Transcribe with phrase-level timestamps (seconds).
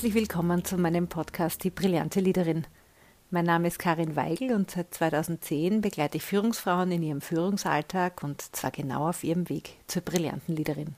[0.00, 2.66] Herzlich willkommen zu meinem Podcast Die brillante Liederin.
[3.30, 8.40] Mein Name ist Karin Weigel und seit 2010 begleite ich Führungsfrauen in ihrem Führungsalltag und
[8.56, 10.94] zwar genau auf ihrem Weg zur brillanten Liederin.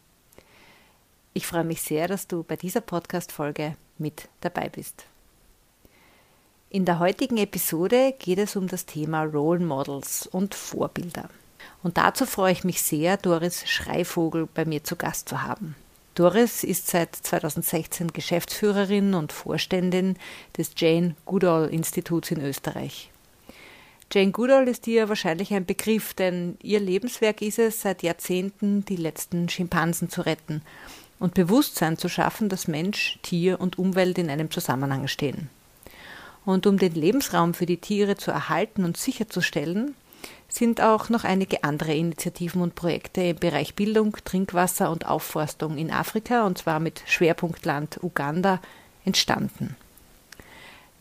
[1.34, 5.04] Ich freue mich sehr, dass du bei dieser Podcast-Folge mit dabei bist.
[6.70, 11.28] In der heutigen Episode geht es um das Thema Role Models und Vorbilder.
[11.82, 15.74] Und dazu freue ich mich sehr, Doris Schreivogel bei mir zu Gast zu haben.
[16.14, 20.16] Doris ist seit 2016 Geschäftsführerin und Vorständin
[20.58, 23.10] des Jane Goodall Instituts in Österreich.
[24.12, 28.96] Jane Goodall ist dir wahrscheinlich ein Begriff, denn ihr Lebenswerk ist es, seit Jahrzehnten die
[28.96, 30.60] letzten Schimpansen zu retten
[31.18, 35.48] und Bewusstsein zu schaffen, dass Mensch, Tier und Umwelt in einem Zusammenhang stehen.
[36.44, 39.94] Und um den Lebensraum für die Tiere zu erhalten und sicherzustellen,
[40.54, 45.90] sind auch noch einige andere Initiativen und Projekte im Bereich Bildung, Trinkwasser und Aufforstung in
[45.90, 48.60] Afrika, und zwar mit Schwerpunktland Uganda,
[49.04, 49.76] entstanden.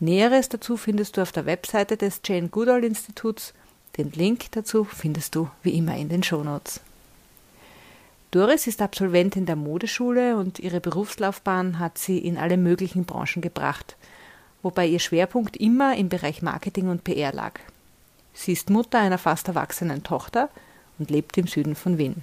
[0.00, 3.54] Näheres dazu findest du auf der Webseite des Jane Goodall Instituts.
[3.96, 6.80] Den Link dazu findest du wie immer in den Shownotes.
[8.32, 13.96] Doris ist Absolventin der Modeschule und ihre Berufslaufbahn hat sie in alle möglichen Branchen gebracht,
[14.62, 17.60] wobei ihr Schwerpunkt immer im Bereich Marketing und PR lag.
[18.34, 20.48] Sie ist Mutter einer fast erwachsenen Tochter
[20.98, 22.22] und lebt im Süden von Wien.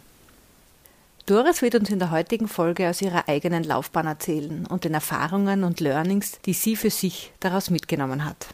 [1.26, 5.64] Doris wird uns in der heutigen Folge aus ihrer eigenen Laufbahn erzählen und den Erfahrungen
[5.64, 8.48] und Learnings, die sie für sich daraus mitgenommen hat.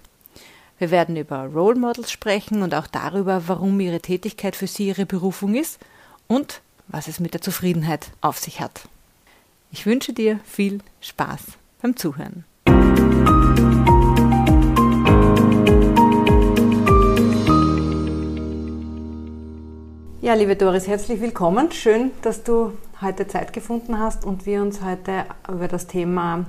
[0.78, 5.06] Wir werden über Role Models sprechen und auch darüber, warum ihre Tätigkeit für sie ihre
[5.06, 5.80] Berufung ist
[6.28, 8.89] und was es mit der Zufriedenheit auf sich hat.
[9.72, 11.42] Ich wünsche dir viel Spaß
[11.81, 12.44] beim Zuhören.
[20.25, 21.71] Ja, liebe Doris, herzlich willkommen.
[21.71, 26.47] Schön, dass du heute Zeit gefunden hast und wir uns heute über das Thema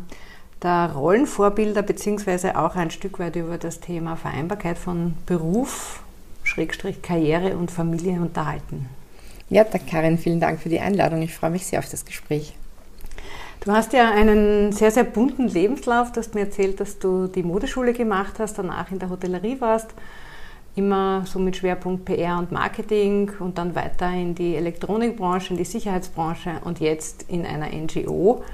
[0.62, 6.00] der Rollenvorbilder beziehungsweise auch ein Stück weit über das Thema Vereinbarkeit von Beruf,
[6.42, 8.88] Schrägstrich Karriere und Familie unterhalten.
[9.50, 11.20] Ja, Karin, vielen Dank für die Einladung.
[11.20, 12.54] Ich freue mich sehr auf das Gespräch.
[13.60, 16.12] Du hast ja einen sehr, sehr bunten Lebenslauf.
[16.12, 19.90] Du hast mir erzählt, dass du die Modeschule gemacht hast, danach in der Hotellerie warst
[20.76, 25.64] immer so mit Schwerpunkt PR und Marketing und dann weiter in die Elektronikbranche, in die
[25.64, 28.44] Sicherheitsbranche und jetzt in einer NGO.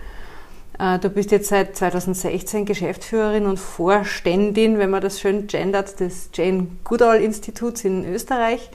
[0.78, 6.31] Äh, du bist jetzt seit 2016 Geschäftsführerin und Vorständin, wenn man das schön gendert, des
[6.32, 8.71] Jane Goodall Instituts in Österreich.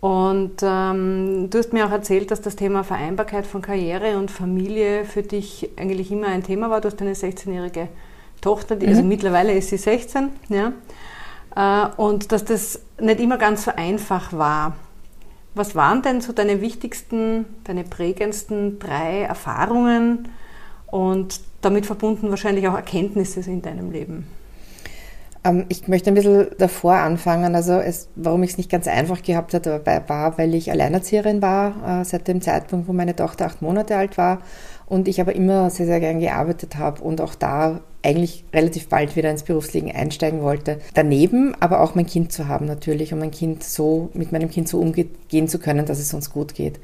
[0.00, 5.04] Und ähm, du hast mir auch erzählt, dass das Thema Vereinbarkeit von Karriere und Familie
[5.04, 6.80] für dich eigentlich immer ein Thema war.
[6.80, 7.88] Du hast eine 16-jährige
[8.42, 9.06] Tochter, die, also mhm.
[9.06, 10.72] also mittlerweile ist sie 16, ja.
[11.56, 14.76] Äh, und dass das nicht immer ganz so einfach war.
[15.54, 20.28] Was waren denn so deine wichtigsten, deine prägendsten drei Erfahrungen
[20.86, 24.26] und damit verbunden wahrscheinlich auch Erkenntnisse in deinem Leben?
[25.44, 27.54] Ähm, ich möchte ein bisschen davor anfangen.
[27.54, 32.00] Also es, warum ich es nicht ganz einfach gehabt hatte, war, weil ich Alleinerzieherin war,
[32.00, 34.40] äh, seit dem Zeitpunkt, wo meine Tochter acht Monate alt war
[34.86, 39.16] und ich aber immer sehr, sehr gern gearbeitet habe und auch da eigentlich relativ bald
[39.16, 40.78] wieder ins Berufsleben einsteigen wollte.
[40.94, 44.68] Daneben aber auch mein Kind zu haben natürlich, um mein Kind so, mit meinem Kind
[44.68, 46.78] so umgehen zu können, dass es uns gut geht.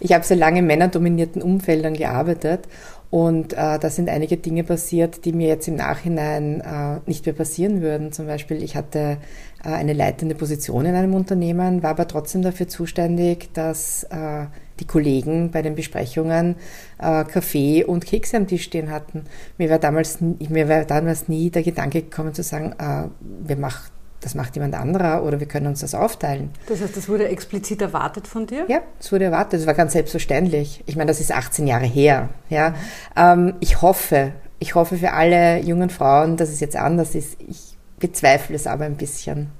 [0.00, 2.68] Ich habe sehr lange in männerdominierten Umfeldern gearbeitet
[3.10, 7.34] und äh, da sind einige Dinge passiert, die mir jetzt im Nachhinein äh, nicht mehr
[7.34, 8.12] passieren würden.
[8.12, 9.18] Zum Beispiel, ich hatte
[9.64, 14.46] äh, eine leitende Position in einem Unternehmen, war aber trotzdem dafür zuständig, dass äh,
[14.80, 16.56] die Kollegen bei den Besprechungen
[16.98, 19.24] äh, Kaffee und Kekse am Tisch stehen hatten.
[19.58, 23.08] Mir war damals, mir war damals nie der Gedanke gekommen zu sagen, äh,
[23.46, 26.50] wir machen das macht jemand anderer oder wir können uns das aufteilen.
[26.66, 28.66] Das heißt, das wurde explizit erwartet von dir?
[28.68, 29.60] Ja, es wurde erwartet.
[29.60, 30.82] Das war ganz selbstverständlich.
[30.86, 32.28] Ich meine, das ist 18 Jahre her.
[32.50, 32.74] Ja,
[33.16, 37.38] ähm, ich hoffe, ich hoffe für alle jungen Frauen, dass es jetzt anders ist.
[37.48, 39.50] Ich bezweifle es aber ein bisschen.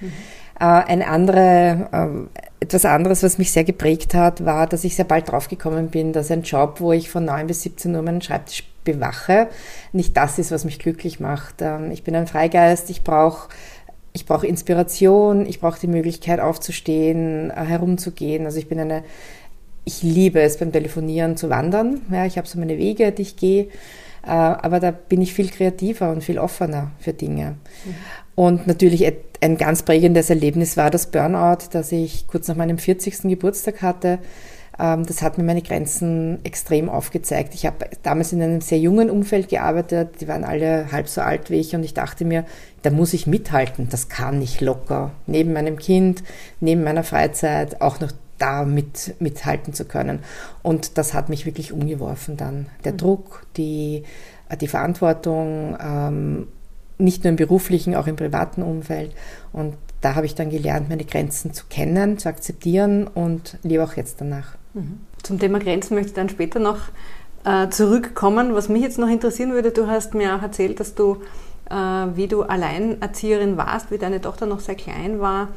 [0.00, 0.12] Mhm.
[0.60, 5.04] Äh, ein andere, äh, etwas anderes, was mich sehr geprägt hat, war, dass ich sehr
[5.04, 8.64] bald draufgekommen bin, dass ein Job, wo ich von 9 bis 17 Uhr meinen Schreibtisch
[8.84, 9.48] bewache,
[9.92, 11.56] nicht das ist, was mich glücklich macht.
[11.60, 13.48] Ähm, ich bin ein Freigeist, ich brauche
[14.14, 18.46] ich brauche Inspiration, ich brauche die Möglichkeit aufzustehen, äh, herumzugehen.
[18.46, 19.04] Also ich bin eine,
[19.84, 22.00] ich liebe es beim Telefonieren zu wandern.
[22.10, 23.68] Ja, ich habe so meine Wege, die ich gehe.
[24.24, 27.56] Äh, aber da bin ich viel kreativer und viel offener für Dinge.
[27.84, 27.94] Mhm.
[28.34, 33.22] Und natürlich ein ganz prägendes Erlebnis war das Burnout, das ich kurz nach meinem 40.
[33.22, 34.18] Geburtstag hatte.
[34.78, 37.54] Ähm, das hat mir meine Grenzen extrem aufgezeigt.
[37.54, 41.50] Ich habe damals in einem sehr jungen Umfeld gearbeitet, die waren alle halb so alt
[41.50, 42.44] wie ich und ich dachte mir,
[42.82, 45.10] da muss ich mithalten, das kann nicht locker.
[45.26, 46.22] Neben meinem Kind,
[46.60, 50.20] neben meiner Freizeit auch noch da mit, mithalten zu können.
[50.62, 52.66] Und das hat mich wirklich umgeworfen dann.
[52.84, 52.98] Der mhm.
[52.98, 54.04] Druck, die
[54.48, 56.48] äh, die Verantwortung, ähm,
[56.98, 59.12] nicht nur im beruflichen, auch im privaten Umfeld.
[59.52, 63.94] Und da habe ich dann gelernt, meine Grenzen zu kennen, zu akzeptieren und lebe auch
[63.94, 64.56] jetzt danach.
[64.74, 65.00] Mhm.
[65.22, 66.78] Zum Thema Grenzen möchte ich dann später noch
[67.44, 68.54] äh, zurückkommen.
[68.54, 71.18] Was mich jetzt noch interessieren würde, du hast mir auch erzählt, dass du,
[71.70, 75.48] äh, wie du Alleinerzieherin warst, wie deine Tochter noch sehr klein war,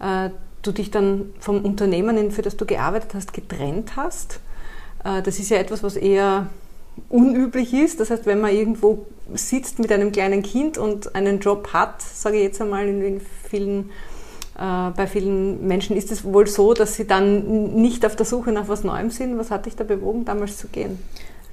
[0.00, 0.30] äh,
[0.66, 4.40] du dich dann vom Unternehmen, für das du gearbeitet hast, getrennt hast.
[5.04, 6.48] Äh, das ist ja etwas, was eher
[7.08, 8.00] unüblich ist.
[8.00, 12.36] Das heißt, wenn man irgendwo sitzt mit einem kleinen Kind und einen Job hat, sage
[12.36, 13.90] ich jetzt einmal in, vielen
[14.58, 18.52] äh, bei vielen Menschen ist es wohl so, dass sie dann nicht auf der Suche
[18.52, 19.38] nach was Neuem sind.
[19.38, 20.98] Was hat dich da bewogen, damals zu gehen?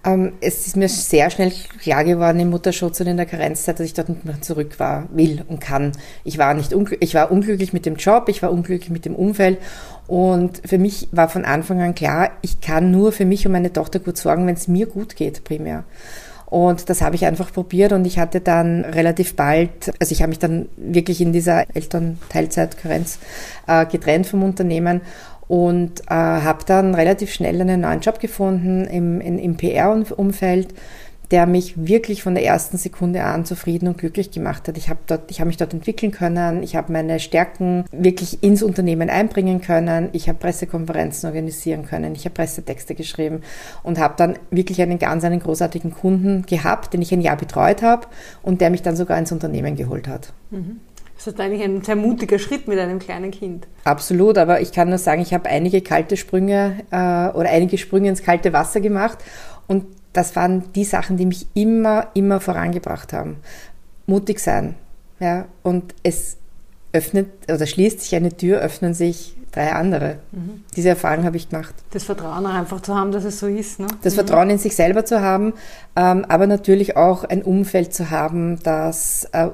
[0.05, 3.85] Ähm, es ist mir sehr schnell klar geworden im Mutterschutz und in der Karenzzeit, dass
[3.85, 5.93] ich dort nicht mehr zurück war, will und kann.
[6.25, 9.59] Ich war nicht ich war unglücklich mit dem Job, ich war unglücklich mit dem Umfeld
[10.07, 13.71] und für mich war von Anfang an klar, ich kann nur für mich und meine
[13.71, 15.85] Tochter gut sorgen, wenn es mir gut geht, primär.
[16.53, 20.29] Und das habe ich einfach probiert und ich hatte dann relativ bald, also ich habe
[20.29, 23.17] mich dann wirklich in dieser Elternteilzeitkarenz
[23.65, 25.01] äh, getrennt vom Unternehmen
[25.53, 30.73] und äh, habe dann relativ schnell einen neuen Job gefunden im, im PR-Umfeld
[31.31, 34.77] der mich wirklich von der ersten Sekunde an zufrieden und glücklich gemacht hat.
[34.77, 39.59] Ich habe dort, mich dort entwickeln können, ich habe meine Stärken wirklich ins Unternehmen einbringen
[39.59, 43.41] können, ich habe Pressekonferenzen organisieren können, ich habe Pressetexte geschrieben
[43.81, 47.81] und habe dann wirklich einen ganz einen großartigen Kunden gehabt, den ich ein Jahr betreut
[47.81, 48.05] habe
[48.43, 50.33] und der mich dann sogar ins Unternehmen geholt hat.
[50.51, 50.81] Mhm.
[51.15, 53.67] Das ist eigentlich ein sehr mutiger Schritt mit einem kleinen Kind.
[53.83, 58.09] Absolut, aber ich kann nur sagen, ich habe einige kalte Sprünge äh, oder einige Sprünge
[58.09, 59.19] ins kalte Wasser gemacht
[59.67, 63.37] und das waren die Sachen, die mich immer, immer vorangebracht haben.
[64.05, 64.75] Mutig sein.
[65.19, 66.37] Ja, und es
[66.91, 70.17] öffnet oder schließt sich eine Tür, öffnen sich drei andere.
[70.31, 70.63] Mhm.
[70.75, 71.73] Diese Erfahrung habe ich gemacht.
[71.91, 73.79] Das Vertrauen auch einfach zu haben, dass es so ist.
[73.79, 73.87] Ne?
[74.01, 74.17] Das mhm.
[74.17, 75.53] Vertrauen in sich selber zu haben,
[75.95, 79.49] ähm, aber natürlich auch ein Umfeld zu haben, das, äh,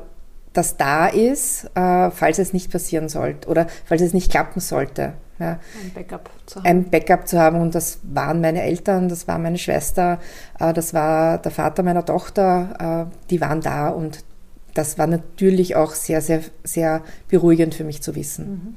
[0.54, 5.14] das da ist, äh, falls es nicht passieren sollte oder falls es nicht klappen sollte.
[5.40, 5.60] Ja.
[5.82, 6.66] Ein Backup zu haben.
[6.66, 10.20] Ein Backup zu haben und das waren meine Eltern, das war meine Schwester,
[10.60, 14.26] äh, das war der Vater meiner Tochter, äh, die waren da und
[14.74, 18.50] das war natürlich auch sehr, sehr, sehr beruhigend für mich zu wissen.
[18.50, 18.76] Mhm.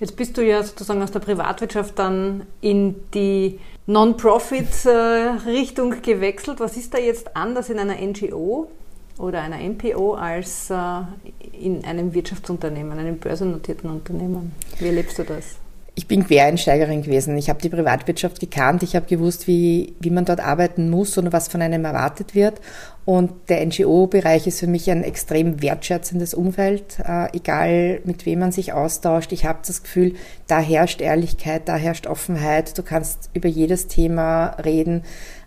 [0.00, 6.60] Jetzt bist du ja sozusagen aus der Privatwirtschaft dann in die Non-Profit-Richtung äh, gewechselt.
[6.60, 8.70] Was ist da jetzt anders in einer NGO
[9.18, 14.52] oder einer MPO als in einem Wirtschaftsunternehmen, einem börsennotierten Unternehmen?
[14.78, 15.58] Wie erlebst du das?
[15.98, 17.36] ich bin Quereinsteigerin gewesen.
[17.38, 18.84] Ich habe die Privatwirtschaft gekannt.
[18.84, 22.60] Ich habe gewusst, wie, wie man dort arbeiten muss und was von einem erwartet wird.
[23.04, 28.52] Und der NGO-Bereich ist für mich ein extrem wertschätzendes Umfeld, äh, egal mit wem man
[28.52, 29.32] sich austauscht.
[29.32, 30.14] Ich habe das Gefühl,
[30.46, 32.78] da herrscht Ehrlichkeit, da herrscht Offenheit.
[32.78, 35.02] Du kannst über jedes Thema reden.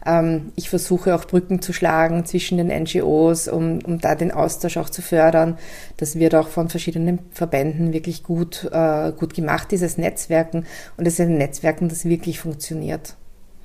[0.06, 4.78] Ähm, ich versuche auch Brücken zu schlagen zwischen den NGOs, um, um da den Austausch
[4.78, 5.58] auch zu fördern.
[5.98, 10.66] Das wird auch von verschiedenen Verbänden wirklich gut, äh, gut gemacht, dieses Netzwerken.
[10.98, 13.16] Und es ist ein Netzwerken, das wirklich funktioniert.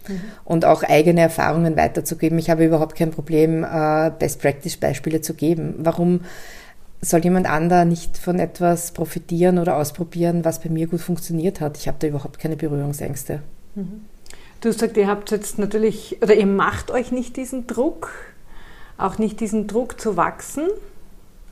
[0.08, 0.20] Mhm.
[0.44, 2.38] Und auch eigene Erfahrungen weiterzugeben.
[2.38, 5.74] Ich habe überhaupt kein Problem, äh, Best-Practice-Beispiele zu geben.
[5.78, 6.20] Warum
[7.00, 11.76] soll jemand anderer nicht von etwas profitieren oder ausprobieren, was bei mir gut funktioniert hat?
[11.76, 13.40] Ich habe da überhaupt keine Berührungsängste.
[13.74, 14.02] Mhm.
[14.60, 18.10] Du gesagt, ihr habt jetzt natürlich, oder ihr macht euch nicht diesen Druck,
[18.98, 20.68] auch nicht diesen Druck zu wachsen.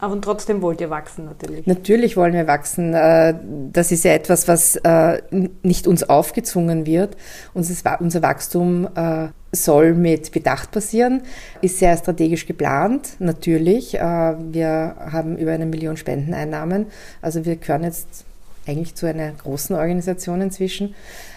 [0.01, 1.67] Aber trotzdem wollt ihr wachsen natürlich.
[1.67, 2.93] Natürlich wollen wir wachsen.
[2.93, 3.35] Äh,
[3.73, 5.23] das ist ja etwas, was äh,
[5.63, 7.17] nicht uns aufgezwungen wird.
[7.55, 11.23] Unser Wachstum äh, soll mit Bedacht passieren,
[11.63, 13.93] ist sehr strategisch geplant, natürlich.
[13.95, 16.87] Wir haben über eine Million Spendeneinnahmen.
[17.23, 18.25] Also wir gehören jetzt
[18.67, 20.95] eigentlich zu einer großen Organisation inzwischen.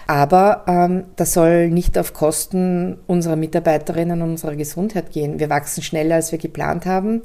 [0.07, 5.39] Aber ähm, das soll nicht auf Kosten unserer Mitarbeiterinnen und unserer Gesundheit gehen.
[5.39, 7.22] Wir wachsen schneller, als wir geplant haben.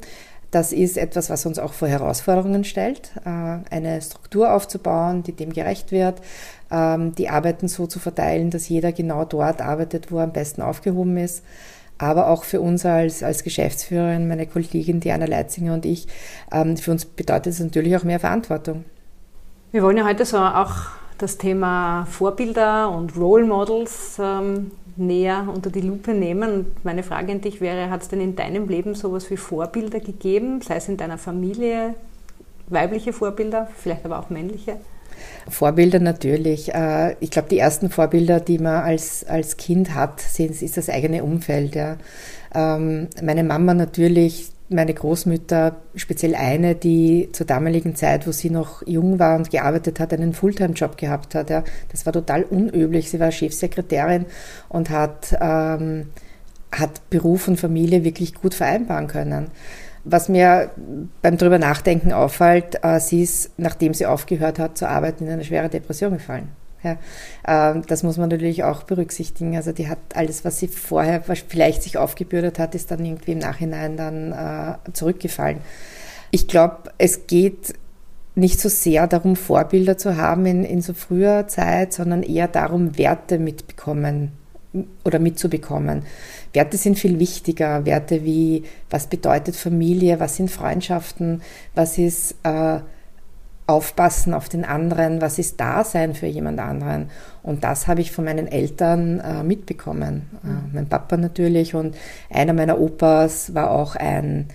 [0.51, 3.29] Das ist etwas, was uns auch vor Herausforderungen stellt, äh,
[3.73, 6.21] eine Struktur aufzubauen, die dem gerecht wird,
[6.69, 10.61] ähm, die Arbeiten so zu verteilen, dass jeder genau dort arbeitet, wo er am besten
[10.61, 11.43] aufgehoben ist.
[11.97, 16.07] Aber auch für uns als, als Geschäftsführerin, meine Kollegin Diana Leitzinger und ich,
[16.51, 18.83] ähm, für uns bedeutet es natürlich auch mehr Verantwortung.
[19.73, 20.71] Wir wollen ja heute so auch
[21.17, 26.53] das Thema Vorbilder und Role Models ähm, näher unter die Lupe nehmen.
[26.53, 29.99] Und meine Frage an dich wäre, hat es denn in deinem Leben sowas wie Vorbilder
[29.99, 31.95] gegeben, sei es in deiner Familie,
[32.67, 34.75] weibliche Vorbilder, vielleicht aber auch männliche?
[35.49, 36.71] Vorbilder natürlich.
[36.71, 41.23] Äh, ich glaube, die ersten Vorbilder, die man als, als Kind hat, ist das eigene
[41.23, 41.73] Umfeld.
[41.73, 41.97] Ja.
[42.53, 48.85] Ähm, meine Mama natürlich, meine Großmütter, speziell eine, die zur damaligen Zeit, wo sie noch
[48.85, 51.49] jung war und gearbeitet hat, einen Fulltime-Job gehabt hat.
[51.49, 51.63] Ja.
[51.91, 53.09] Das war total unüblich.
[53.09, 54.25] Sie war Chefsekretärin
[54.69, 56.07] und hat ähm,
[56.79, 59.51] hat Beruf und Familie wirklich gut vereinbaren können.
[60.03, 60.71] Was mir
[61.21, 65.45] beim drüber nachdenken auffällt, äh, sie ist, nachdem sie aufgehört hat zu arbeiten, in eine
[65.45, 66.49] schwere Depression gefallen.
[66.83, 66.97] Ja,
[67.73, 69.55] äh, das muss man natürlich auch berücksichtigen.
[69.55, 73.39] Also die hat alles, was sie vorher vielleicht sich aufgebürdet hat, ist dann irgendwie im
[73.39, 75.59] Nachhinein dann äh, zurückgefallen.
[76.31, 77.73] Ich glaube, es geht
[78.35, 82.97] nicht so sehr darum, Vorbilder zu haben in, in so früher Zeit, sondern eher darum,
[82.97, 84.31] Werte mitbekommen
[85.03, 86.03] oder mitzubekommen.
[86.51, 87.85] Werte sind viel wichtiger.
[87.85, 91.41] Werte wie, was bedeutet Familie, was sind Freundschaften,
[91.75, 92.79] was ist äh,
[93.65, 97.09] Aufpassen auf den anderen, was ist Dasein für jemand anderen.
[97.43, 100.29] Und das habe ich von meinen Eltern äh, mitbekommen.
[100.43, 101.95] Äh, mein Papa natürlich und
[102.29, 104.47] einer meiner Opas war auch ein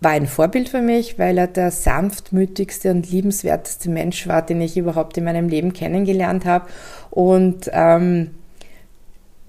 [0.00, 4.76] war ein Vorbild für mich, weil er der sanftmütigste und liebenswerteste Mensch war, den ich
[4.76, 6.66] überhaupt in meinem Leben kennengelernt habe.
[7.10, 8.32] Und ähm,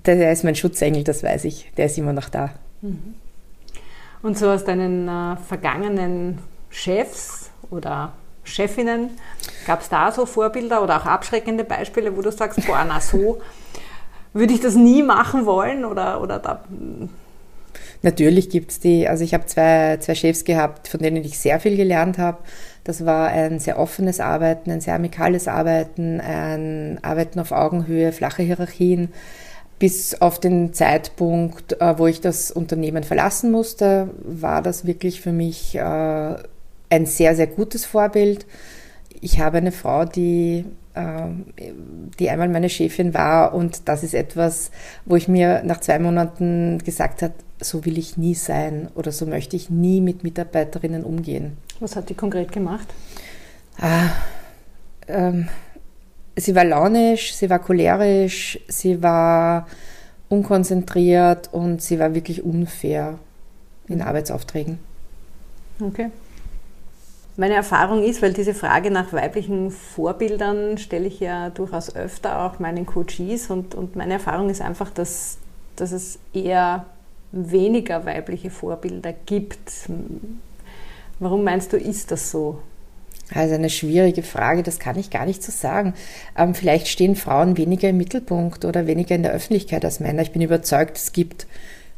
[0.05, 1.71] der ist mein Schutzengel, das weiß ich.
[1.77, 2.51] Der ist immer noch da.
[2.81, 3.15] Mhm.
[4.21, 6.37] Und so aus deinen äh, vergangenen
[6.69, 9.11] Chefs oder Chefinnen,
[9.65, 13.41] gab es da so Vorbilder oder auch abschreckende Beispiele, wo du sagst, boah, na so
[14.33, 16.63] würde ich das nie machen wollen oder, oder da
[18.03, 21.61] Natürlich gibt es die, also ich habe zwei, zwei Chefs gehabt, von denen ich sehr
[21.61, 22.39] viel gelernt habe.
[22.83, 28.43] Das war ein sehr offenes Arbeiten, ein sehr amikales Arbeiten, ein Arbeiten auf Augenhöhe, flache
[28.43, 29.09] Hierarchien.
[29.79, 35.31] Bis auf den Zeitpunkt, äh, wo ich das Unternehmen verlassen musste, war das wirklich für
[35.31, 36.35] mich äh,
[36.93, 38.45] ein sehr, sehr gutes Vorbild.
[39.21, 41.45] Ich habe eine Frau, die ähm,
[42.19, 44.69] die einmal meine Chefin war und das ist etwas,
[45.05, 49.25] wo ich mir nach zwei Monaten gesagt habe, so will ich nie sein oder so
[49.25, 51.57] möchte ich nie mit Mitarbeiterinnen umgehen.
[51.79, 52.87] Was hat die konkret gemacht?
[53.79, 54.09] Ah,
[55.07, 55.49] ähm,
[56.35, 59.67] sie war launisch, sie war cholerisch, sie war
[60.29, 63.17] unkonzentriert und sie war wirklich unfair
[63.87, 64.77] in Arbeitsaufträgen.
[65.79, 66.11] Okay.
[67.35, 72.59] Meine Erfahrung ist, weil diese Frage nach weiblichen Vorbildern stelle ich ja durchaus öfter auch
[72.59, 75.37] meinen Coaches und, und meine Erfahrung ist einfach, dass,
[75.75, 76.85] dass es eher
[77.31, 79.71] weniger weibliche Vorbilder gibt.
[81.19, 82.59] Warum meinst du, ist das so?
[83.33, 85.95] Also eine schwierige Frage, das kann ich gar nicht so sagen.
[86.37, 90.21] Ähm, vielleicht stehen Frauen weniger im Mittelpunkt oder weniger in der Öffentlichkeit als Männer.
[90.21, 91.47] Ich bin überzeugt, es gibt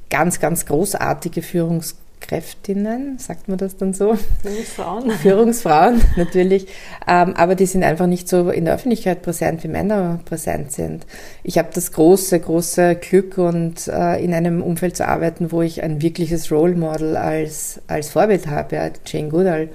[0.09, 4.15] ganz, ganz großartige Führungskräfte Kräftinnen, sagt man das dann so?
[4.41, 5.11] Führungsfrauen.
[5.21, 6.67] Führungsfrauen, natürlich.
[7.07, 11.05] Ähm, aber die sind einfach nicht so in der Öffentlichkeit präsent, wie Männer präsent sind.
[11.43, 15.83] Ich habe das große, große Glück und äh, in einem Umfeld zu arbeiten, wo ich
[15.83, 19.69] ein wirkliches Role Model als, als Vorbild habe, ja, Jane Goodall.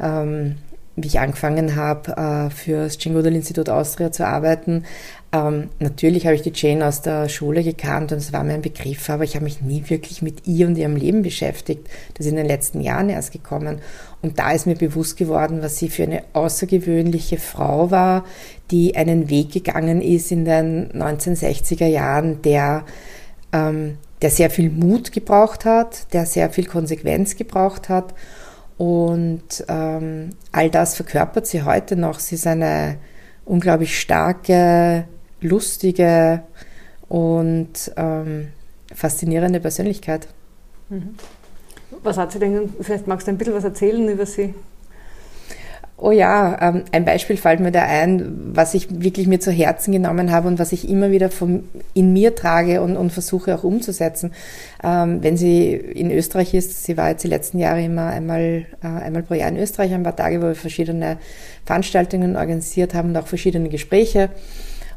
[0.00, 0.56] Ähm,
[0.96, 4.84] wie ich angefangen habe, äh, für das Jane Goodall Institut Austria zu arbeiten,
[5.34, 8.62] ähm, natürlich habe ich die Jane aus der Schule gekannt und es war mir ein
[8.62, 11.88] Begriff, aber ich habe mich nie wirklich mit ihr und ihrem Leben beschäftigt.
[12.14, 13.80] Das ist in den letzten Jahren erst gekommen.
[14.22, 18.24] Und da ist mir bewusst geworden, was sie für eine außergewöhnliche Frau war,
[18.70, 22.84] die einen Weg gegangen ist in den 1960er Jahren, der,
[23.52, 28.14] ähm, der sehr viel Mut gebraucht hat, der sehr viel Konsequenz gebraucht hat.
[28.76, 32.18] Und ähm, all das verkörpert sie heute noch.
[32.18, 32.98] Sie ist eine
[33.44, 35.06] unglaublich starke,
[35.40, 36.42] lustige
[37.08, 38.48] und ähm,
[38.92, 40.28] faszinierende Persönlichkeit.
[40.88, 41.14] Mhm.
[42.02, 44.54] Was hat sie denn, vielleicht magst du ein bisschen was erzählen über sie?
[45.96, 49.92] Oh ja, ähm, ein Beispiel fällt mir da ein, was ich wirklich mir zu Herzen
[49.92, 53.62] genommen habe und was ich immer wieder vom, in mir trage und, und versuche auch
[53.62, 54.32] umzusetzen.
[54.82, 58.86] Ähm, wenn sie in Österreich ist, sie war jetzt die letzten Jahre immer einmal, äh,
[58.86, 61.16] einmal pro Jahr in Österreich, ein paar Tage, wo wir verschiedene
[61.64, 64.30] Veranstaltungen organisiert haben und auch verschiedene Gespräche.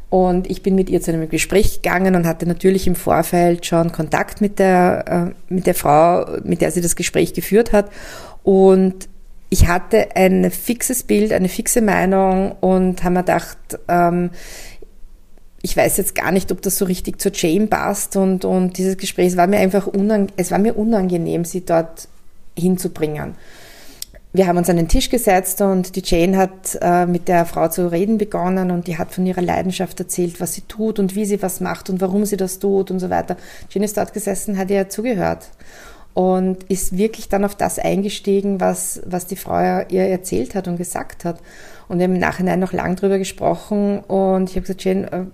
[0.09, 3.91] Und ich bin mit ihr zu einem Gespräch gegangen und hatte natürlich im Vorfeld schon
[3.91, 7.91] Kontakt mit der, äh, mit der Frau, mit der sie das Gespräch geführt hat.
[8.41, 9.09] Und
[9.49, 14.31] ich hatte ein fixes Bild, eine fixe Meinung und habe mir gedacht, ähm,
[15.61, 18.97] ich weiß jetzt gar nicht, ob das so richtig zur Jane passt und, und dieses
[18.97, 22.07] Gespräch, es war mir einfach unangenehm, es war mir unangenehm, sie dort
[22.57, 23.35] hinzubringen
[24.37, 27.69] wir haben uns an den Tisch gesetzt und die Jane hat äh, mit der Frau
[27.69, 31.25] zu reden begonnen und die hat von ihrer Leidenschaft erzählt, was sie tut und wie
[31.25, 33.35] sie was macht und warum sie das tut und so weiter.
[33.69, 35.49] Jane ist dort gesessen, hat ihr zugehört
[36.17, 40.77] und ist wirklich dann auf das eingestiegen, was, was die Frau ihr erzählt hat und
[40.77, 41.39] gesagt hat.
[41.87, 45.25] Und wir haben im Nachhinein noch lang drüber gesprochen und ich habe gesagt, Jane, äh,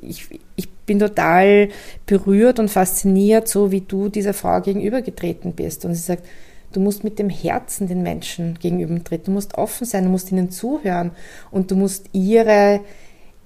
[0.00, 1.68] ich, ich bin total
[2.06, 5.84] berührt und fasziniert, so wie du dieser Frau gegenübergetreten bist.
[5.84, 6.24] Und sie sagt,
[6.74, 9.26] Du musst mit dem Herzen den Menschen gegenübertreten.
[9.26, 11.12] Du musst offen sein, du musst ihnen zuhören
[11.52, 12.80] und du musst ihre,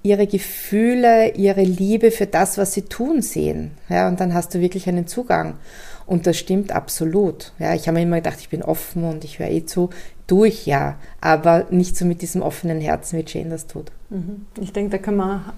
[0.09, 3.73] ihre Gefühle, ihre Liebe für das, was sie tun, sehen.
[3.89, 5.59] Ja, und dann hast du wirklich einen Zugang.
[6.07, 7.53] Und das stimmt absolut.
[7.59, 9.91] Ja, ich habe mir immer gedacht, ich bin offen und ich höre eh zu.
[10.27, 13.93] Tue ich ja, aber nicht so mit diesem offenen Herzen, wie Jane das tut.
[14.09, 14.47] Mhm.
[14.61, 15.53] Ich denke, da können wir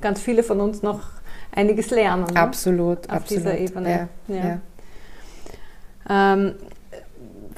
[0.00, 1.02] ganz viele von uns noch
[1.54, 2.24] einiges lernen.
[2.32, 2.40] Ne?
[2.40, 3.44] Absolut, Auf absolut.
[3.44, 4.08] dieser Ebene.
[4.28, 4.60] Ja, ja.
[6.08, 6.34] ja.
[6.34, 6.54] Ähm,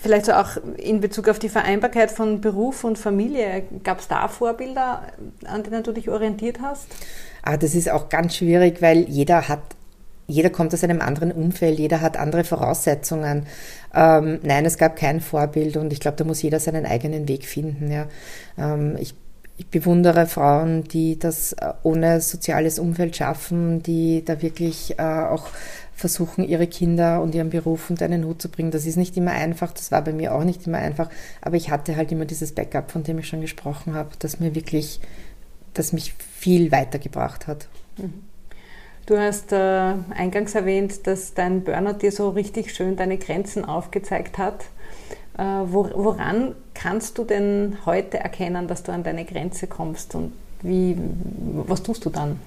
[0.05, 3.65] vielleicht so auch in Bezug auf die Vereinbarkeit von Beruf und Familie.
[3.83, 5.03] Gab es da Vorbilder,
[5.45, 6.87] an denen du dich orientiert hast?
[7.43, 9.63] Ah, das ist auch ganz schwierig, weil jeder hat
[10.27, 13.47] jeder kommt aus einem anderen Umfeld, jeder hat andere Voraussetzungen.
[13.95, 17.45] Ähm, nein, es gab kein Vorbild und ich glaube, da muss jeder seinen eigenen Weg
[17.45, 17.91] finden.
[17.91, 18.07] Ja.
[18.57, 19.15] Ähm, ich,
[19.59, 25.49] ich, bewundere Frauen, die das äh, ohne soziales Umfeld schaffen, die da wirklich äh, auch
[25.95, 28.71] versuchen, ihre Kinder und ihren Beruf unter einen Hut zu bringen.
[28.71, 31.09] Das ist nicht immer einfach, das war bei mir auch nicht immer einfach,
[31.41, 34.55] aber ich hatte halt immer dieses Backup, von dem ich schon gesprochen habe, das mir
[34.55, 35.01] wirklich,
[35.73, 37.69] das mich viel weitergebracht hat.
[37.97, 38.25] Mhm.
[39.07, 44.39] Du hast äh, eingangs erwähnt, dass dein Burnout dir so richtig schön deine Grenzen aufgezeigt
[44.39, 44.65] hat.
[45.37, 50.33] Äh, wo, woran kannst du denn heute erkennen, dass du an deine Grenze kommst und
[50.63, 50.97] wie,
[51.67, 52.41] was tust du dann?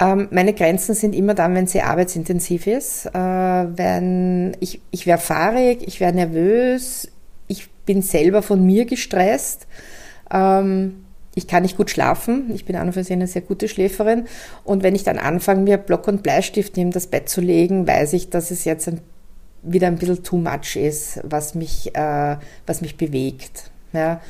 [0.00, 3.06] Ähm, meine Grenzen sind immer dann, wenn sie arbeitsintensiv ist.
[3.06, 7.08] Äh, wenn ich, ich wäre fahrig, ich wäre nervös,
[7.48, 9.66] ich bin selber von mir gestresst.
[10.30, 12.50] Ähm, ich kann nicht gut schlafen.
[12.54, 14.26] Ich bin an und für sich eine sehr gute Schläferin.
[14.64, 18.12] Und wenn ich dann anfange, mir Block und Bleistift neben das Bett zu legen, weiß
[18.12, 19.00] ich, dass es jetzt ein,
[19.62, 22.36] wieder ein bisschen too much ist, was mich, äh,
[22.66, 23.70] was mich bewegt.
[23.92, 24.20] Ja.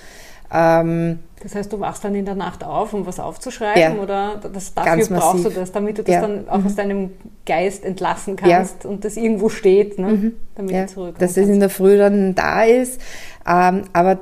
[0.53, 4.41] Ähm, das heißt, du wachst dann in der Nacht auf, um was aufzuschreiben ja, oder
[4.53, 6.21] das, dafür brauchst du das, damit du das ja.
[6.21, 6.67] dann auch mhm.
[6.67, 7.11] aus deinem
[7.47, 8.91] Geist entlassen kannst ja.
[8.91, 10.09] und das irgendwo steht, ne?
[10.09, 10.33] mhm.
[10.57, 10.83] damit ja.
[10.83, 11.23] du zurückkommst.
[11.23, 13.01] Dass es in der Früh dann da ist.
[13.47, 14.19] Ähm, aber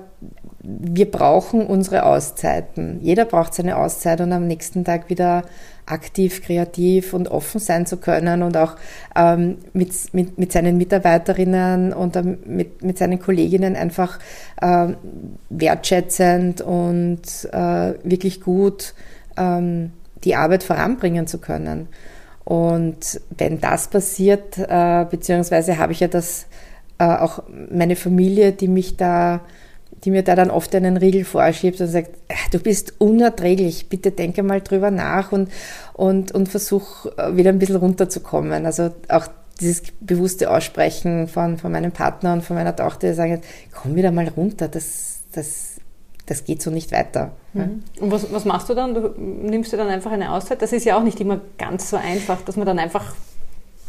[0.63, 2.99] wir brauchen unsere Auszeiten.
[3.01, 5.45] Jeder braucht seine Auszeit und am nächsten Tag wieder
[5.87, 8.77] aktiv, kreativ und offen sein zu können und auch
[9.15, 14.19] ähm, mit, mit, mit seinen Mitarbeiterinnen und ähm, mit, mit seinen Kolleginnen einfach
[14.61, 14.97] ähm,
[15.49, 17.23] wertschätzend und
[17.53, 18.95] äh, wirklich gut
[19.37, 19.93] ähm,
[20.25, 21.89] die Arbeit voranbringen zu können.
[22.45, 26.47] Und wenn das passiert, äh, beziehungsweise habe ich ja das
[26.99, 29.41] äh, auch meine Familie, die mich da
[30.05, 34.11] die mir da dann oft einen Riegel vorschiebt und sagt, ah, du bist unerträglich, bitte
[34.11, 35.51] denke mal drüber nach und,
[35.95, 38.67] und, und versuch äh, wieder ein bisschen runterzukommen.
[38.67, 39.27] Also auch
[39.61, 43.41] dieses bewusste Aussprechen von, von meinem Partner und von meiner Tochter, die sagen,
[43.73, 45.77] komm wieder mal runter, das, das,
[46.27, 47.33] das geht so nicht weiter.
[47.55, 47.83] Mhm.
[48.01, 48.95] Und was, was machst du dann?
[48.95, 50.61] Du nimmst du dann einfach eine Auszeit?
[50.61, 53.15] Das ist ja auch nicht immer ganz so einfach, dass man dann einfach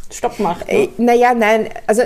[0.10, 0.68] Stopp macht.
[0.68, 0.84] Ne?
[0.84, 2.04] Äh, naja, nein, also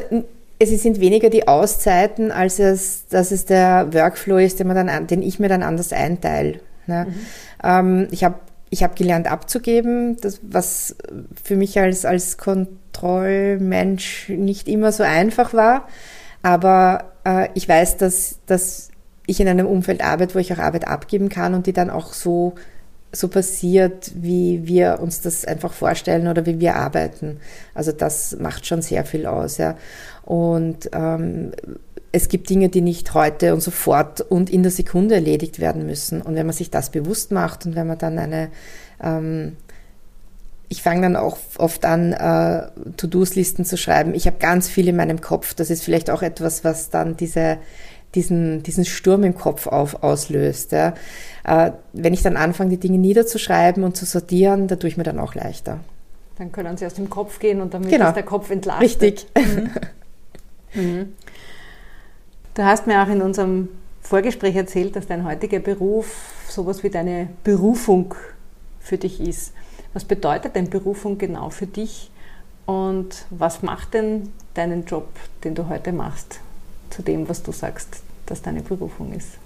[0.70, 5.08] es sind weniger die Auszeiten, als es, dass es der Workflow ist, den, man dann,
[5.08, 6.60] den ich mir dann anders einteile.
[6.88, 7.08] Ne?
[7.10, 7.16] Mhm.
[7.64, 8.36] Ähm, ich habe
[8.70, 10.96] ich hab gelernt abzugeben, das, was
[11.44, 15.88] für mich als, als Kontrollmensch nicht immer so einfach war.
[16.42, 18.90] Aber äh, ich weiß, dass, dass
[19.28, 22.14] ich in einem Umfeld arbeite, wo ich auch Arbeit abgeben kann und die dann auch
[22.14, 22.56] so
[23.12, 27.40] so passiert, wie wir uns das einfach vorstellen oder wie wir arbeiten.
[27.74, 29.58] Also das macht schon sehr viel aus.
[29.58, 29.76] Ja.
[30.24, 31.52] Und ähm,
[32.12, 36.22] es gibt Dinge, die nicht heute und sofort und in der Sekunde erledigt werden müssen.
[36.22, 38.50] Und wenn man sich das bewusst macht und wenn man dann eine,
[39.02, 39.58] ähm,
[40.68, 44.14] ich fange dann auch oft an, äh, To-Dos-Listen zu schreiben.
[44.14, 45.54] Ich habe ganz viel in meinem Kopf.
[45.54, 47.58] Das ist vielleicht auch etwas, was dann diese,
[48.16, 50.72] diesen, diesen Sturm im Kopf auf, auslöst.
[50.72, 50.94] Ja.
[51.44, 55.04] Äh, wenn ich dann anfange, die Dinge niederzuschreiben und zu sortieren, da tue ich mir
[55.04, 55.80] dann auch leichter.
[56.38, 58.08] Dann können sie aus dem Kopf gehen und damit genau.
[58.08, 58.84] ist der Kopf entlastet.
[58.84, 59.28] Richtig.
[59.36, 59.70] Mhm.
[60.74, 61.14] Mhm.
[62.54, 63.70] Du hast mir auch in unserem
[64.02, 68.16] Vorgespräch erzählt, dass dein heutiger Beruf sowas wie deine Berufung
[68.80, 69.54] für dich ist.
[69.94, 72.12] Was bedeutet denn Berufung genau für dich
[72.66, 75.08] und was macht denn deinen Job,
[75.44, 76.40] den du heute machst,
[76.92, 79.38] zu dem, was du sagst, dass deine Berufung ist?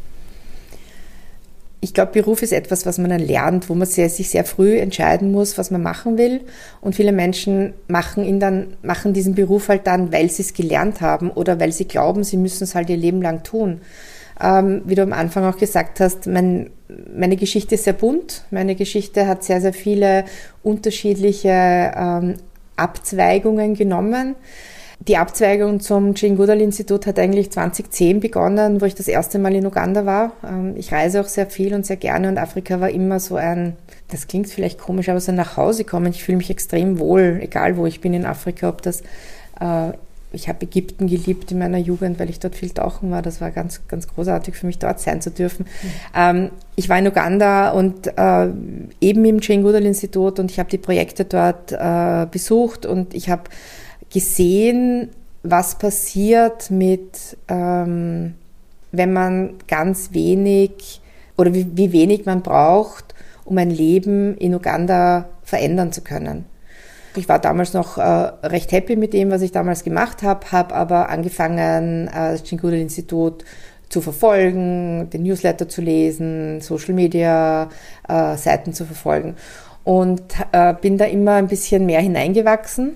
[1.86, 4.80] ich glaube, Beruf ist etwas, was man dann lernt, wo man sehr, sich sehr früh
[4.80, 6.42] entscheiden muss, was man machen will.
[6.82, 11.02] Und viele Menschen machen ihn dann, machen diesen Beruf halt dann, weil sie es gelernt
[11.02, 13.82] haben oder weil sie glauben, sie müssen es halt ihr Leben lang tun.
[14.42, 16.72] Ähm, wie du am Anfang auch gesagt hast, mein,
[17.16, 18.46] meine Geschichte ist sehr bunt.
[18.50, 20.26] Meine Geschichte hat sehr, sehr viele
[20.64, 22.38] unterschiedliche ähm,
[22.78, 24.36] Abzweigungen genommen.
[25.00, 29.54] Die Abzweigung zum Jane Goodall Institut hat eigentlich 2010 begonnen, wo ich das erste Mal
[29.54, 30.32] in Uganda war.
[30.44, 33.76] Ähm, ich reise auch sehr viel und sehr gerne und Afrika war immer so ein,
[34.10, 36.08] das klingt vielleicht komisch, aber so nach Hause kommen.
[36.08, 39.02] Ich fühle mich extrem wohl, egal wo ich bin in Afrika, ob das
[39.60, 39.92] äh,
[40.36, 43.22] ich habe Ägypten geliebt in meiner Jugend, weil ich dort viel tauchen war.
[43.22, 45.66] Das war ganz, ganz großartig für mich, dort sein zu dürfen.
[46.14, 46.52] Mhm.
[46.76, 48.48] Ich war in Uganda und äh,
[49.00, 53.30] eben im Jane Goodall Institut und ich habe die Projekte dort äh, besucht und ich
[53.30, 53.44] habe
[54.16, 55.10] gesehen,
[55.44, 58.36] was passiert mit, ähm,
[58.94, 61.02] wenn man ganz wenig
[61.36, 66.46] oder wie, wie wenig man braucht, um ein Leben in Uganda verändern zu können.
[67.18, 70.74] Ich war damals noch äh, recht happy mit dem, was ich damals gemacht habe, habe
[70.74, 73.44] aber angefangen, äh, das Chingudo Institut
[73.90, 77.68] zu verfolgen, den Newsletter zu lesen, Social Media
[78.08, 79.36] äh, zu verfolgen
[79.84, 80.24] und
[80.54, 82.96] äh, bin da immer ein bisschen mehr hineingewachsen.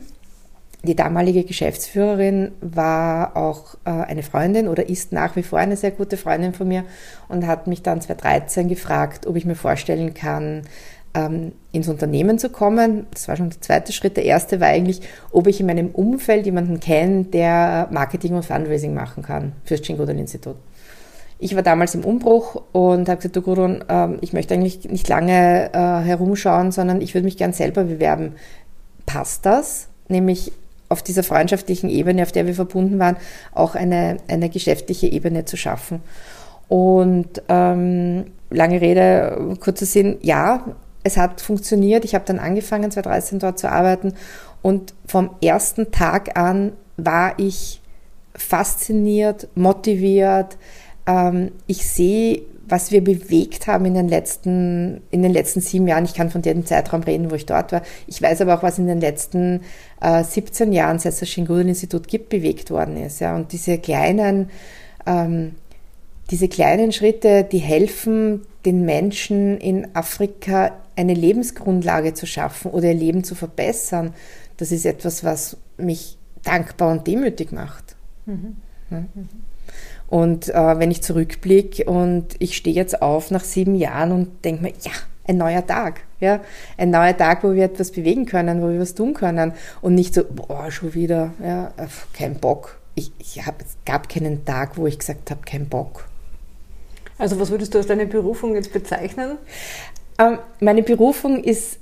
[0.83, 5.91] Die damalige Geschäftsführerin war auch äh, eine Freundin oder ist nach wie vor eine sehr
[5.91, 6.85] gute Freundin von mir
[7.27, 10.61] und hat mich dann 2013 gefragt, ob ich mir vorstellen kann,
[11.13, 13.07] ähm, ins Unternehmen zu kommen.
[13.11, 14.15] Das war schon der zweite Schritt.
[14.15, 18.93] Der erste war eigentlich, ob ich in meinem Umfeld jemanden kenne, der Marketing und Fundraising
[18.93, 20.55] machen kann fürs Chingodal-Institut.
[21.39, 25.09] Ich war damals im Umbruch und habe gesagt, du Gudrun, ähm, ich möchte eigentlich nicht
[25.09, 28.33] lange äh, herumschauen, sondern ich würde mich gern selber bewerben.
[29.05, 29.87] Passt das?
[30.09, 30.51] Nämlich
[30.89, 33.17] auf dieser freundschaftlichen Ebene, auf der wir verbunden waren,
[33.53, 36.01] auch eine, eine geschäftliche Ebene zu schaffen.
[36.67, 40.65] Und ähm, lange Rede, kurzer Sinn, ja,
[41.03, 42.05] es hat funktioniert.
[42.05, 44.13] Ich habe dann angefangen, 2013 dort zu arbeiten
[44.61, 47.81] und vom ersten Tag an war ich
[48.35, 50.57] fasziniert, motiviert.
[51.05, 56.05] Ähm, ich sehe, was wir bewegt haben in den letzten, in den letzten sieben Jahren.
[56.05, 57.81] Ich kann von dem Zeitraum reden, wo ich dort war.
[58.07, 59.61] Ich weiß aber auch, was in den letzten
[60.01, 63.19] äh, 17 Jahren, seit es das Shingudel-Institut gibt, bewegt worden ist.
[63.19, 63.35] Ja.
[63.35, 64.49] Und diese kleinen,
[65.05, 65.55] ähm,
[66.29, 72.93] diese kleinen Schritte, die helfen den Menschen in Afrika eine Lebensgrundlage zu schaffen oder ihr
[72.93, 74.13] Leben zu verbessern,
[74.57, 77.95] das ist etwas, was mich dankbar und demütig macht.
[78.25, 78.57] Mhm.
[78.91, 79.03] Ja.
[80.09, 84.63] Und äh, wenn ich zurückblicke und ich stehe jetzt auf nach sieben Jahren und denke
[84.63, 84.91] mir, ja,
[85.27, 86.39] ein neuer Tag, ja,
[86.77, 90.15] ein neuer Tag, wo wir etwas bewegen können, wo wir was tun können und nicht
[90.15, 91.71] so, boah, schon wieder, ja,
[92.13, 92.79] kein Bock.
[92.95, 96.05] Ich, ich hab, es gab keinen Tag, wo ich gesagt habe, kein Bock.
[97.19, 99.37] Also was würdest du als deine Berufung jetzt bezeichnen?
[100.17, 101.77] Ähm, meine Berufung ist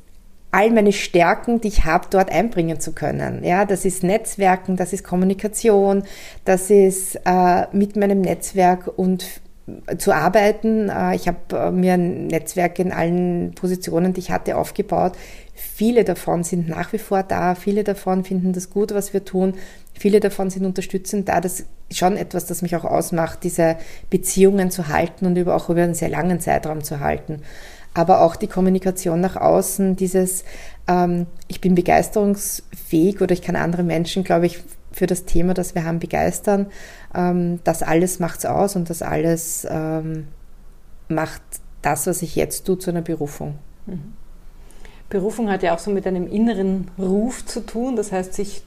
[0.58, 3.44] all meine Stärken, die ich habe, dort einbringen zu können.
[3.44, 6.02] Ja, das ist Netzwerken, das ist Kommunikation,
[6.46, 9.24] das ist äh, mit meinem Netzwerk und
[10.00, 10.90] zu arbeiten.
[10.90, 15.14] Äh, ich habe äh, mir ein Netzwerk in allen Positionen, die ich hatte, aufgebaut.
[15.54, 17.54] Viele davon sind nach wie vor da.
[17.54, 19.54] Viele davon finden das gut, was wir tun.
[19.94, 21.40] Viele davon sind unterstützend da.
[21.40, 23.78] Das ist schon etwas, das mich auch ausmacht, diese
[24.10, 27.44] Beziehungen zu halten und auch über einen sehr langen Zeitraum zu halten
[27.98, 30.44] aber auch die Kommunikation nach außen, dieses,
[30.88, 35.74] ähm, ich bin begeisterungsfähig oder ich kann andere Menschen, glaube ich, für das Thema, das
[35.74, 36.68] wir haben, begeistern.
[37.16, 40.28] Ähm, das alles macht es aus und das alles ähm,
[41.10, 41.42] macht
[41.82, 43.56] das, was ich jetzt tue, zu einer Berufung.
[43.88, 44.14] Mhm.
[45.10, 48.62] Berufung hat ja auch so mit einem inneren Ruf zu tun, das heißt, sich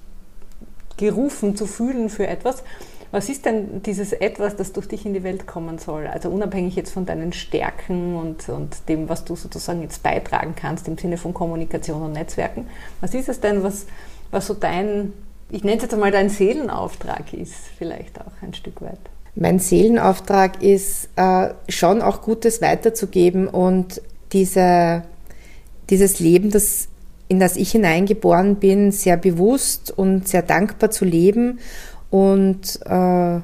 [0.96, 2.64] gerufen zu fühlen für etwas.
[3.12, 6.06] Was ist denn dieses Etwas, das durch dich in die Welt kommen soll?
[6.06, 10.86] Also unabhängig jetzt von deinen Stärken und, und dem, was du sozusagen jetzt beitragen kannst
[10.86, 12.68] im Sinne von Kommunikation und Netzwerken.
[13.00, 13.86] Was ist es denn, was,
[14.30, 15.12] was so dein,
[15.50, 19.00] ich nenne es jetzt einmal dein Seelenauftrag ist, vielleicht auch ein Stück weit?
[19.34, 24.00] Mein Seelenauftrag ist äh, schon auch Gutes weiterzugeben und
[24.32, 25.02] diese,
[25.88, 26.86] dieses Leben, das
[27.26, 31.60] in das ich hineingeboren bin, sehr bewusst und sehr dankbar zu leben
[32.10, 33.40] und äh,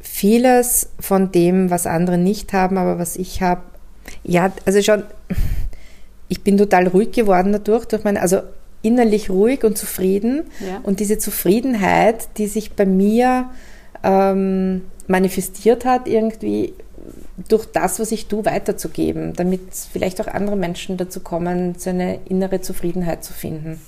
[0.00, 3.62] vieles von dem, was andere nicht haben, aber was ich habe,
[4.24, 5.04] ja, also schon,
[6.28, 8.40] ich bin total ruhig geworden dadurch, durch meine, also
[8.82, 10.44] innerlich ruhig und zufrieden.
[10.60, 10.80] Ja.
[10.82, 13.50] Und diese Zufriedenheit, die sich bei mir
[14.02, 16.74] ähm, manifestiert hat, irgendwie
[17.48, 19.60] durch das, was ich tue, weiterzugeben, damit
[19.92, 23.80] vielleicht auch andere Menschen dazu kommen, so eine innere Zufriedenheit zu finden.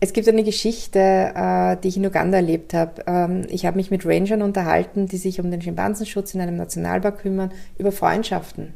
[0.00, 3.02] Es gibt eine Geschichte, äh, die ich in Uganda erlebt habe.
[3.06, 7.18] Ähm, ich habe mich mit Rangern unterhalten, die sich um den Schimpansenschutz in einem Nationalpark
[7.18, 8.74] kümmern, über Freundschaften.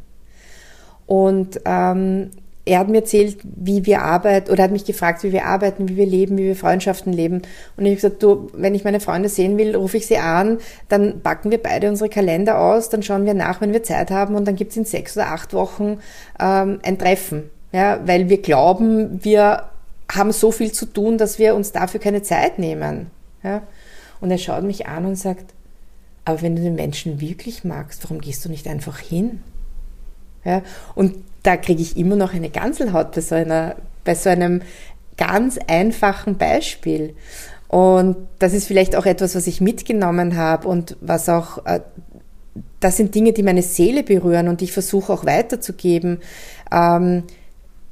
[1.06, 2.30] Und ähm,
[2.64, 5.96] er hat mir erzählt, wie wir arbeiten, oder hat mich gefragt, wie wir arbeiten, wie
[5.96, 7.42] wir leben, wie wir Freundschaften leben.
[7.76, 10.58] Und ich habe gesagt, du, wenn ich meine Freunde sehen will, rufe ich sie an,
[10.88, 14.36] dann packen wir beide unsere Kalender aus, dann schauen wir nach, wenn wir Zeit haben
[14.36, 15.98] und dann gibt es in sechs oder acht Wochen
[16.40, 17.50] ähm, ein Treffen.
[17.72, 19.64] Ja, weil wir glauben, wir
[20.10, 23.10] haben so viel zu tun, dass wir uns dafür keine Zeit nehmen.
[23.42, 23.62] Ja?
[24.20, 25.54] Und er schaut mich an und sagt,
[26.24, 29.42] aber wenn du den Menschen wirklich magst, warum gehst du nicht einfach hin?
[30.44, 30.62] Ja?
[30.94, 34.62] Und da kriege ich immer noch eine Ganselhaut bei so, einer, bei so einem
[35.16, 37.14] ganz einfachen Beispiel.
[37.68, 41.80] Und das ist vielleicht auch etwas, was ich mitgenommen habe und was auch, äh,
[42.80, 46.20] das sind Dinge, die meine Seele berühren und ich versuche auch weiterzugeben,
[46.70, 47.24] ähm,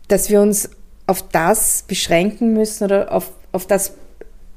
[0.09, 0.71] dass wir uns
[1.11, 3.95] auf das beschränken müssen oder auf, auf das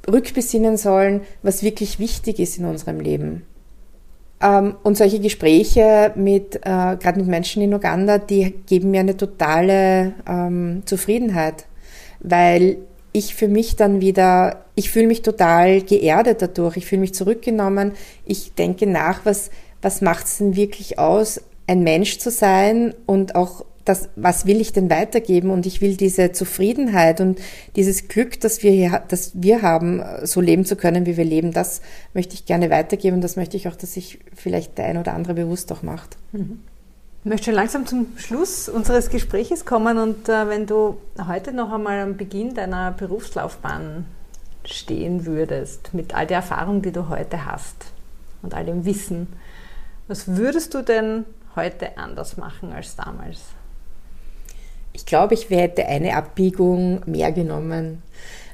[0.07, 3.43] rückbesinnen sollen, was wirklich wichtig ist in unserem Leben.
[4.39, 9.17] Ähm, und solche Gespräche mit, äh, gerade mit Menschen in Uganda, die geben mir eine
[9.17, 11.65] totale ähm, Zufriedenheit,
[12.19, 12.77] weil
[13.13, 17.93] ich für mich dann wieder, ich fühle mich total geerdet dadurch, ich fühle mich zurückgenommen,
[18.25, 19.49] ich denke nach, was,
[19.81, 24.61] was macht es denn wirklich aus, ein Mensch zu sein und auch das, was will
[24.61, 25.49] ich denn weitergeben?
[25.49, 27.39] Und ich will diese Zufriedenheit und
[27.75, 31.51] dieses Glück, das wir hier, das wir haben, so leben zu können, wie wir leben,
[31.51, 31.81] das
[32.13, 33.17] möchte ich gerne weitergeben.
[33.17, 36.17] Und das möchte ich auch, dass sich vielleicht der ein oder andere bewusst auch macht.
[36.31, 36.59] Mhm.
[37.23, 41.71] Ich möchte schon langsam zum Schluss unseres Gespräches kommen und äh, wenn du heute noch
[41.71, 44.05] einmal am Beginn deiner Berufslaufbahn
[44.65, 47.77] stehen würdest, mit all der Erfahrung, die du heute hast
[48.41, 49.27] und all dem Wissen,
[50.09, 51.23] was würdest du denn
[51.55, 53.39] heute anders machen als damals?
[54.93, 58.03] Ich glaube, ich hätte eine Abbiegung mehr genommen.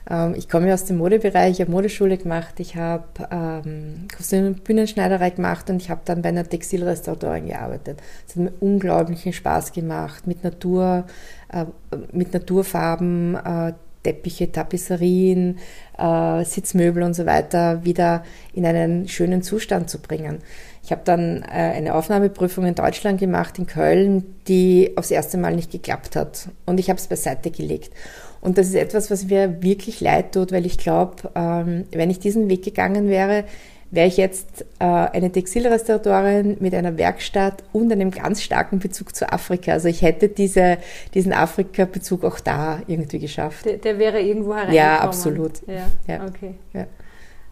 [0.10, 4.64] Ähm, ich komme aus dem Modebereich, ich habe Modeschule gemacht, ich habe ähm, Kostüm- und
[4.64, 8.02] Bühnenschneiderei gemacht und ich habe dann bei einer Textilrestauratorin gearbeitet.
[8.28, 11.06] Es hat mir unglaublichen Spaß gemacht, mit Natur,
[11.52, 11.66] äh,
[12.12, 15.60] mit Naturfarben, äh, Teppiche, Tapisserien,
[15.98, 18.24] äh, Sitzmöbel und so weiter wieder
[18.54, 20.40] in einen schönen Zustand zu bringen.
[20.84, 25.56] Ich habe dann äh, eine Aufnahmeprüfung in Deutschland gemacht, in Köln, die aufs erste Mal
[25.56, 26.50] nicht geklappt hat.
[26.66, 27.94] Und ich habe es beiseite gelegt.
[28.42, 32.20] Und das ist etwas, was mir wirklich leid tut, weil ich glaube, ähm, wenn ich
[32.20, 33.44] diesen Weg gegangen wäre,
[33.92, 39.32] wäre ich jetzt äh, eine Textilrestauratorin mit einer Werkstatt und einem ganz starken Bezug zu
[39.32, 39.74] Afrika.
[39.74, 40.78] Also ich hätte diese,
[41.14, 43.66] diesen Afrika-Bezug auch da irgendwie geschafft.
[43.66, 44.76] Der, der wäre irgendwo hereingekommen.
[44.76, 45.54] Ja, absolut.
[45.68, 46.26] Ja, ja.
[46.26, 46.56] okay.
[46.74, 46.86] Ja.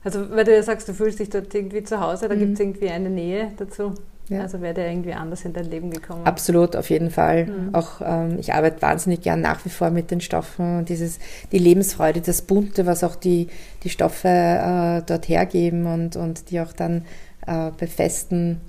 [0.08, 2.40] Also weil du ja sagst, du fühlst dich dort irgendwie zu Hause, da mhm.
[2.40, 3.94] gibt es irgendwie eine Nähe dazu.
[4.30, 4.40] Ja.
[4.40, 6.26] Also wäre der irgendwie anders in dein Leben gekommen.
[6.26, 7.48] Absolut, auf jeden Fall.
[7.48, 7.76] Mhm.
[7.76, 11.20] Auch ähm, ich arbeite wahnsinnig gern nach wie vor mit den Stoffen und dieses,
[11.52, 13.50] die Lebensfreude, das Bunte, was auch die,
[13.84, 17.04] die Stoffe äh, dort hergeben und, und die auch dann
[17.46, 18.62] äh, bei Festen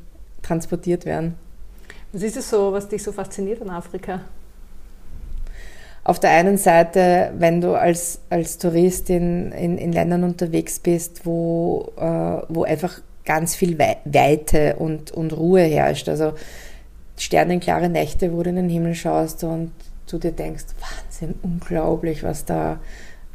[0.42, 1.36] transportiert werden.
[2.12, 4.22] Was ist es so, was dich so fasziniert an Afrika?
[6.08, 11.26] Auf der einen Seite, wenn du als, als Tourist in, in, in Ländern unterwegs bist,
[11.26, 16.08] wo, äh, wo einfach ganz viel Weite und, und Ruhe herrscht.
[16.08, 16.32] Also
[17.18, 19.70] sternenklare Nächte, wo du in den Himmel schaust und
[20.10, 22.80] du dir denkst, Wahnsinn, unglaublich, was da,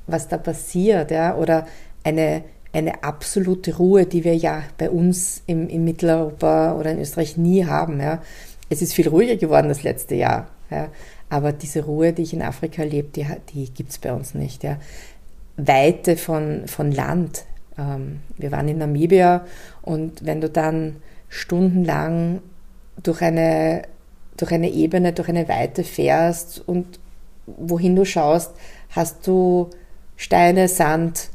[0.08, 1.12] was da passiert.
[1.12, 1.36] Ja?
[1.36, 1.68] Oder
[2.04, 7.38] eine, eine absolute Ruhe, die wir ja bei uns im, in Mitteleuropa oder in Österreich
[7.38, 8.02] nie haben.
[8.02, 8.24] Ja?
[8.72, 10.48] Es ist viel ruhiger geworden das letzte Jahr.
[10.72, 10.88] Ja?
[11.30, 14.64] Aber diese Ruhe, die ich in Afrika erlebe, die, die gibt es bei uns nicht.
[14.64, 14.78] Ja.
[15.58, 17.46] Weite von, von Land.
[17.78, 19.46] Ähm, wir waren in Namibia
[19.82, 20.98] und wenn du dann
[21.30, 22.42] stundenlang
[23.02, 23.84] durch eine,
[24.38, 27.00] durch eine Ebene, durch eine Weite fährst und
[27.46, 28.52] wohin du schaust,
[28.92, 29.70] hast du
[30.16, 31.30] Steine, Sand,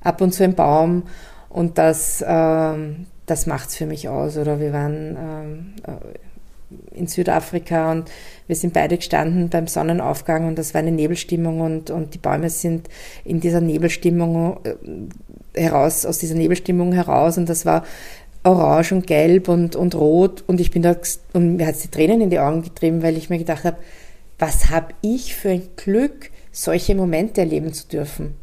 [0.00, 1.04] ab und zu ein Baum
[1.48, 4.36] und das, ähm, das macht es für mich aus.
[4.36, 5.74] Oder wir waren ähm,
[6.94, 8.10] in Südafrika und
[8.46, 12.50] wir sind beide gestanden beim Sonnenaufgang und das war eine Nebelstimmung und, und die Bäume
[12.50, 12.88] sind
[13.24, 17.84] in dieser Nebelstimmung äh, heraus, aus dieser Nebelstimmung heraus und das war
[18.44, 20.96] orange und gelb und, und rot und ich bin da
[21.32, 23.78] und mir hat es die Tränen in die Augen getrieben, weil ich mir gedacht habe,
[24.38, 28.34] was habe ich für ein Glück, solche Momente erleben zu dürfen.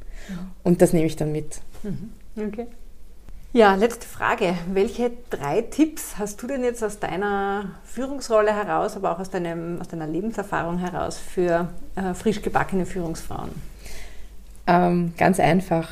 [0.63, 1.61] Und das nehme ich dann mit.
[1.83, 2.09] Mhm.
[2.35, 2.67] Okay.
[3.55, 4.53] Ja, letzte Frage.
[4.73, 9.79] Welche drei Tipps hast du denn jetzt aus deiner Führungsrolle heraus, aber auch aus, deinem,
[9.79, 13.51] aus deiner Lebenserfahrung heraus für äh, frisch gebackene Führungsfrauen?
[14.67, 15.89] Ähm, ganz einfach.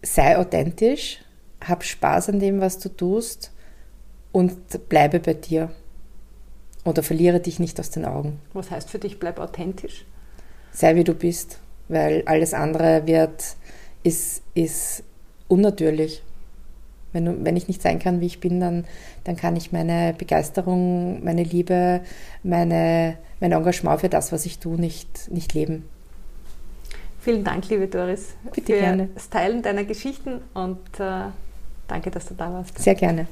[0.00, 1.20] Sei authentisch,
[1.62, 3.52] hab Spaß an dem, was du tust
[4.32, 5.68] und bleibe bei dir.
[6.86, 8.40] Oder verliere dich nicht aus den Augen.
[8.54, 10.06] Was heißt für dich, bleib authentisch?
[10.72, 13.54] Sei wie du bist, weil alles andere wird,
[14.02, 15.02] ist, ist
[15.46, 16.22] unnatürlich.
[17.14, 18.84] Wenn, wenn ich nicht sein kann, wie ich bin, dann,
[19.24, 22.00] dann kann ich meine Begeisterung, meine Liebe,
[22.42, 25.88] meine, mein Engagement für das, was ich tue, nicht, nicht leben.
[27.20, 29.08] Vielen Dank, liebe Doris, Bitte für gerne.
[29.14, 31.30] das Teilen deiner Geschichten und äh,
[31.88, 32.78] danke, dass du da warst.
[32.78, 33.26] Sehr gerne.